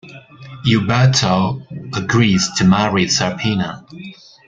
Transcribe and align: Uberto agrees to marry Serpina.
Uberto 0.65 1.61
agrees 1.95 2.49
to 2.55 2.63
marry 2.65 3.07
Serpina. 3.07 3.85